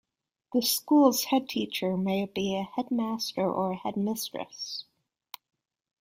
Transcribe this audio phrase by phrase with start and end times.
[0.51, 4.85] The school's headteacher may be a headmaster or a headmistress